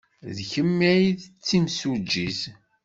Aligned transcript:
D 0.35 0.39
kemm 0.51 0.77
ay 0.91 1.03
d 1.19 1.23
timsujjit. 1.47 2.41